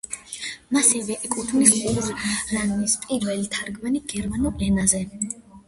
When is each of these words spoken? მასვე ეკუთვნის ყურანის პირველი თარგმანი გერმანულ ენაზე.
მასვე 0.77 1.17
ეკუთვნის 1.27 1.75
ყურანის 1.83 2.97
პირველი 3.05 3.47
თარგმანი 3.55 4.05
გერმანულ 4.17 4.69
ენაზე. 4.73 5.07